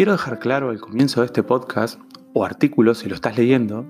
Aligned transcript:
Quiero 0.00 0.12
dejar 0.12 0.38
claro 0.38 0.70
al 0.70 0.80
comienzo 0.80 1.20
de 1.20 1.26
este 1.26 1.42
podcast, 1.42 2.00
o 2.32 2.42
artículo 2.42 2.94
si 2.94 3.06
lo 3.10 3.14
estás 3.14 3.36
leyendo, 3.36 3.84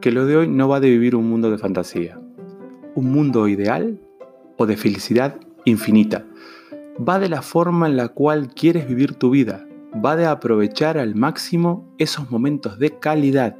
que 0.00 0.10
lo 0.10 0.24
de 0.24 0.38
hoy 0.38 0.48
no 0.48 0.68
va 0.68 0.80
de 0.80 0.88
vivir 0.88 1.14
un 1.14 1.28
mundo 1.28 1.50
de 1.50 1.58
fantasía, 1.58 2.18
un 2.94 3.12
mundo 3.12 3.46
ideal 3.46 4.00
o 4.56 4.64
de 4.64 4.78
felicidad 4.78 5.38
infinita. 5.66 6.24
Va 6.96 7.18
de 7.18 7.28
la 7.28 7.42
forma 7.42 7.86
en 7.86 7.98
la 7.98 8.08
cual 8.08 8.54
quieres 8.54 8.88
vivir 8.88 9.16
tu 9.16 9.28
vida, 9.28 9.66
va 10.02 10.16
de 10.16 10.24
aprovechar 10.24 10.96
al 10.96 11.14
máximo 11.14 11.92
esos 11.98 12.30
momentos 12.30 12.78
de 12.78 12.98
calidad 12.98 13.54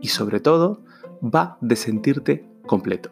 y 0.00 0.08
sobre 0.08 0.40
todo 0.40 0.80
va 1.22 1.58
de 1.60 1.76
sentirte 1.76 2.48
completo. 2.66 3.10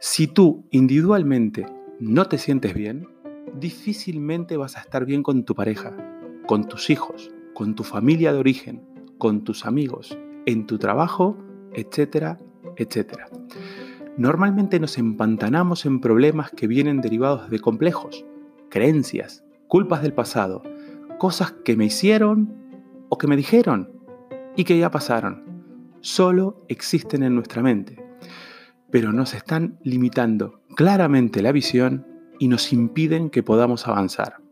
Si 0.00 0.26
tú 0.26 0.64
individualmente 0.72 1.64
no 2.00 2.26
te 2.26 2.38
sientes 2.38 2.74
bien, 2.74 3.06
difícilmente 3.54 4.56
vas 4.56 4.76
a 4.76 4.80
estar 4.80 5.04
bien 5.04 5.22
con 5.22 5.44
tu 5.44 5.54
pareja, 5.54 6.09
con 6.50 6.66
tus 6.66 6.90
hijos, 6.90 7.30
con 7.54 7.76
tu 7.76 7.84
familia 7.84 8.32
de 8.32 8.40
origen, 8.40 8.82
con 9.18 9.44
tus 9.44 9.66
amigos, 9.66 10.18
en 10.46 10.66
tu 10.66 10.78
trabajo, 10.78 11.38
etcétera, 11.74 12.38
etcétera. 12.74 13.28
Normalmente 14.16 14.80
nos 14.80 14.98
empantanamos 14.98 15.86
en 15.86 16.00
problemas 16.00 16.50
que 16.50 16.66
vienen 16.66 17.02
derivados 17.02 17.50
de 17.50 17.60
complejos, 17.60 18.26
creencias, 18.68 19.44
culpas 19.68 20.02
del 20.02 20.12
pasado, 20.12 20.64
cosas 21.20 21.52
que 21.52 21.76
me 21.76 21.84
hicieron 21.84 22.52
o 23.10 23.16
que 23.16 23.28
me 23.28 23.36
dijeron 23.36 23.92
y 24.56 24.64
que 24.64 24.76
ya 24.76 24.90
pasaron. 24.90 25.44
Solo 26.00 26.64
existen 26.66 27.22
en 27.22 27.36
nuestra 27.36 27.62
mente, 27.62 28.04
pero 28.90 29.12
nos 29.12 29.34
están 29.34 29.78
limitando 29.84 30.62
claramente 30.74 31.42
la 31.42 31.52
visión 31.52 32.08
y 32.40 32.48
nos 32.48 32.72
impiden 32.72 33.30
que 33.30 33.44
podamos 33.44 33.86
avanzar. 33.86 34.49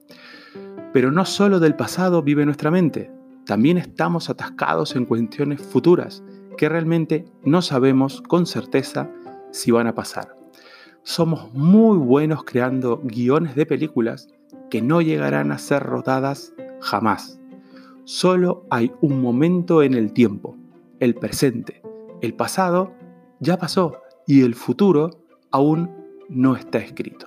Pero 0.92 1.10
no 1.10 1.24
solo 1.24 1.60
del 1.60 1.76
pasado 1.76 2.22
vive 2.22 2.44
nuestra 2.44 2.70
mente, 2.70 3.10
también 3.44 3.78
estamos 3.78 4.30
atascados 4.30 4.96
en 4.96 5.04
cuestiones 5.04 5.60
futuras 5.60 6.22
que 6.56 6.68
realmente 6.68 7.24
no 7.44 7.62
sabemos 7.62 8.20
con 8.22 8.46
certeza 8.46 9.10
si 9.50 9.70
van 9.70 9.86
a 9.86 9.94
pasar. 9.94 10.34
Somos 11.02 11.52
muy 11.54 11.96
buenos 11.98 12.44
creando 12.44 13.00
guiones 13.02 13.54
de 13.54 13.64
películas 13.64 14.28
que 14.70 14.82
no 14.82 15.00
llegarán 15.00 15.52
a 15.52 15.58
ser 15.58 15.82
rodadas 15.82 16.52
jamás. 16.80 17.40
Solo 18.04 18.66
hay 18.70 18.92
un 19.00 19.20
momento 19.20 19.82
en 19.82 19.94
el 19.94 20.12
tiempo, 20.12 20.56
el 21.00 21.14
presente. 21.14 21.82
El 22.20 22.34
pasado 22.34 22.92
ya 23.40 23.56
pasó 23.56 24.00
y 24.26 24.42
el 24.42 24.54
futuro 24.54 25.10
aún 25.50 25.90
no 26.28 26.56
está 26.56 26.78
escrito. 26.78 27.26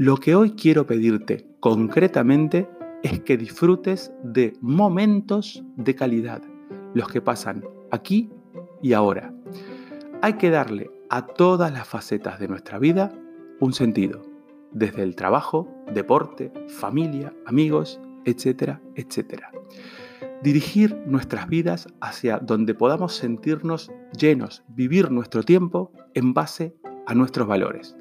Lo 0.00 0.16
que 0.18 0.36
hoy 0.36 0.52
quiero 0.52 0.86
pedirte 0.86 1.44
concretamente 1.58 2.70
es 3.02 3.18
que 3.18 3.36
disfrutes 3.36 4.12
de 4.22 4.56
momentos 4.60 5.64
de 5.74 5.96
calidad, 5.96 6.40
los 6.94 7.08
que 7.08 7.20
pasan 7.20 7.64
aquí 7.90 8.30
y 8.80 8.92
ahora. 8.92 9.34
Hay 10.22 10.34
que 10.34 10.50
darle 10.50 10.88
a 11.10 11.26
todas 11.26 11.72
las 11.72 11.88
facetas 11.88 12.38
de 12.38 12.46
nuestra 12.46 12.78
vida 12.78 13.12
un 13.58 13.72
sentido, 13.72 14.22
desde 14.70 15.02
el 15.02 15.16
trabajo, 15.16 15.68
deporte, 15.92 16.52
familia, 16.68 17.34
amigos, 17.44 18.00
etcétera, 18.24 18.80
etcétera. 18.94 19.50
Dirigir 20.44 20.96
nuestras 21.06 21.48
vidas 21.48 21.88
hacia 22.00 22.38
donde 22.38 22.72
podamos 22.72 23.16
sentirnos 23.16 23.90
llenos, 24.16 24.62
vivir 24.68 25.10
nuestro 25.10 25.42
tiempo 25.42 25.90
en 26.14 26.34
base 26.34 26.76
a 27.04 27.14
nuestros 27.16 27.48
valores. 27.48 27.96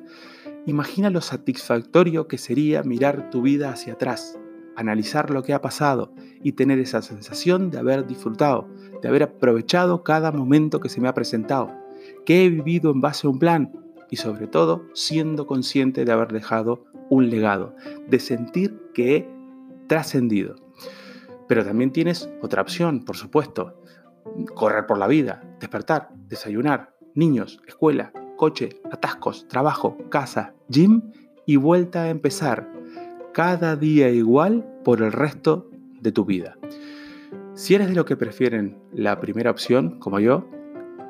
Imagina 0.67 1.09
lo 1.09 1.21
satisfactorio 1.21 2.27
que 2.27 2.37
sería 2.37 2.83
mirar 2.83 3.29
tu 3.29 3.41
vida 3.41 3.69
hacia 3.69 3.93
atrás, 3.93 4.37
analizar 4.75 5.29
lo 5.29 5.41
que 5.41 5.53
ha 5.53 5.61
pasado 5.61 6.13
y 6.43 6.51
tener 6.51 6.77
esa 6.79 7.01
sensación 7.01 7.71
de 7.71 7.79
haber 7.79 8.05
disfrutado, 8.05 8.67
de 9.01 9.07
haber 9.07 9.23
aprovechado 9.23 10.03
cada 10.03 10.33
momento 10.33 10.81
que 10.81 10.89
se 10.89 10.99
me 10.99 11.07
ha 11.07 11.13
presentado, 11.13 11.73
que 12.25 12.43
he 12.43 12.49
vivido 12.49 12.91
en 12.91 12.99
base 12.99 13.25
a 13.27 13.29
un 13.29 13.39
plan 13.39 13.71
y 14.11 14.17
sobre 14.17 14.47
todo 14.47 14.83
siendo 14.93 15.47
consciente 15.47 16.03
de 16.03 16.11
haber 16.11 16.33
dejado 16.33 16.83
un 17.09 17.29
legado, 17.29 17.73
de 18.09 18.19
sentir 18.19 18.77
que 18.93 19.15
he 19.15 19.29
trascendido. 19.87 20.55
Pero 21.47 21.63
también 21.63 21.93
tienes 21.93 22.29
otra 22.41 22.61
opción, 22.61 23.05
por 23.05 23.15
supuesto, 23.15 23.81
correr 24.53 24.85
por 24.85 24.97
la 24.97 25.07
vida, 25.07 25.41
despertar, 25.61 26.09
desayunar, 26.27 26.93
niños, 27.15 27.61
escuela, 27.65 28.11
coche, 28.37 28.69
atascos, 28.91 29.47
trabajo, 29.49 29.97
casa, 30.09 30.53
gym 30.69 31.01
y 31.45 31.57
vuelta 31.57 32.03
a 32.03 32.09
empezar 32.09 32.71
cada 33.33 33.75
día 33.75 34.09
igual 34.09 34.65
por 34.85 35.01
el 35.01 35.11
resto 35.11 35.69
de 36.01 36.11
tu 36.13 36.23
vida. 36.23 36.57
Si 37.53 37.75
eres 37.75 37.89
de 37.89 37.95
lo 37.95 38.05
que 38.05 38.15
prefieren 38.15 38.77
la 38.93 39.19
primera 39.19 39.51
opción, 39.51 39.99
como 39.99 40.19
yo, 40.19 40.47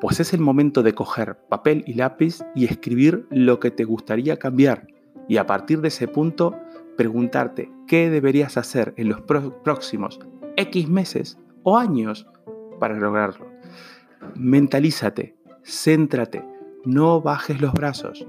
pues 0.01 0.19
es 0.19 0.33
el 0.33 0.41
momento 0.41 0.83
de 0.83 0.93
coger 0.93 1.37
papel 1.49 1.83
y 1.85 1.93
lápiz 1.93 2.39
y 2.55 2.65
escribir 2.65 3.27
lo 3.29 3.59
que 3.59 3.71
te 3.71 3.83
gustaría 3.83 4.37
cambiar 4.37 4.87
y 5.27 5.37
a 5.37 5.45
partir 5.45 5.81
de 5.81 5.89
ese 5.89 6.07
punto 6.07 6.55
preguntarte 6.95 7.71
qué 7.87 8.09
deberías 8.09 8.57
hacer 8.57 8.93
en 8.97 9.09
los 9.09 9.21
próximos 9.21 10.19
X 10.55 10.89
meses 10.89 11.37
o 11.63 11.77
años 11.77 12.27
para 12.79 12.97
lograrlo. 12.97 13.47
Mentalízate, 14.35 15.35
céntrate, 15.63 16.43
no 16.85 17.21
bajes 17.21 17.61
los 17.61 17.73
brazos. 17.73 18.27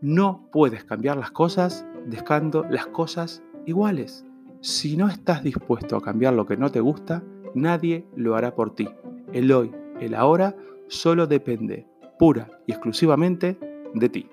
No 0.00 0.48
puedes 0.52 0.84
cambiar 0.84 1.16
las 1.16 1.30
cosas 1.30 1.86
dejando 2.06 2.64
las 2.70 2.86
cosas 2.86 3.42
iguales. 3.66 4.24
Si 4.60 4.96
no 4.96 5.08
estás 5.08 5.42
dispuesto 5.42 5.96
a 5.96 6.02
cambiar 6.02 6.34
lo 6.34 6.46
que 6.46 6.56
no 6.56 6.70
te 6.70 6.80
gusta, 6.80 7.22
nadie 7.54 8.04
lo 8.14 8.36
hará 8.36 8.54
por 8.54 8.74
ti. 8.74 8.88
El 9.32 9.52
hoy, 9.52 9.72
el 10.00 10.14
ahora, 10.14 10.56
solo 10.88 11.26
depende 11.26 11.86
pura 12.18 12.48
y 12.66 12.72
exclusivamente 12.72 13.58
de 13.94 14.08
ti. 14.08 14.28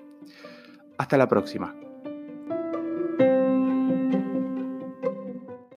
Hasta 0.98 1.16
la 1.16 1.28
próxima. 1.28 1.74